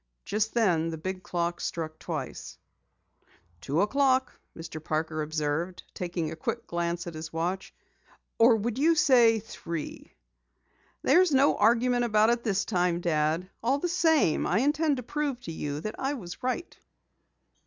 Just 0.25 0.55
then 0.55 0.89
the 0.89 0.97
big 0.97 1.21
clock 1.21 1.61
struck 1.61 1.99
twice. 1.99 2.57
"Two 3.61 3.81
o'clock," 3.81 4.33
Mr. 4.57 4.83
Parker 4.83 5.21
observed, 5.21 5.83
taking 5.93 6.31
a 6.31 6.35
quick 6.35 6.65
glance 6.65 7.05
at 7.05 7.13
his 7.13 7.31
watch. 7.31 7.71
"Or 8.39 8.55
would 8.55 8.79
you 8.79 8.95
say 8.95 9.37
three?" 9.39 10.11
"There's 11.03 11.31
no 11.31 11.55
argument 11.55 12.03
about 12.05 12.31
it 12.31 12.43
this 12.43 12.65
time, 12.65 12.99
Dad. 12.99 13.47
All 13.61 13.77
the 13.77 13.87
same, 13.87 14.47
I 14.47 14.61
intend 14.61 14.97
to 14.97 15.03
prove 15.03 15.39
to 15.41 15.51
you 15.51 15.81
that 15.81 15.99
I 15.99 16.15
was 16.15 16.41
right!" 16.41 16.75